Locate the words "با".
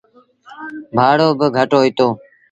1.39-1.47